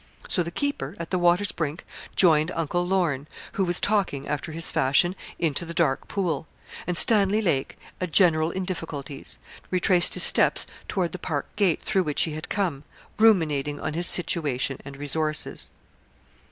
[0.27, 4.71] So the keeper, at the water's brink, joined Uncle Lorne, who was talking, after his
[4.71, 6.47] fashion, into the dark pool.
[6.87, 9.37] And Stanley Lake a general in difficulties
[9.69, 12.83] retraced his steps toward the park gate through which he had come,
[13.19, 15.69] ruminating on his situation and resources.